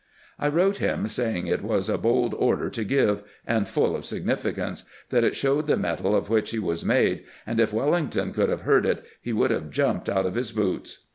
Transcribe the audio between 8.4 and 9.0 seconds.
have heard